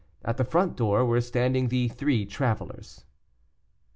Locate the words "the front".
0.37-0.75